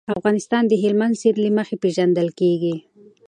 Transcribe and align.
افغانستان 0.17 0.63
د 0.67 0.73
هلمند 0.83 1.19
سیند 1.21 1.37
له 1.45 1.49
مخې 1.57 1.75
پېژندل 1.83 2.27
کېږي. 2.39 2.75